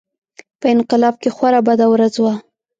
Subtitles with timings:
[0.59, 2.33] په انقلاب کې خورا بده ورځ وه.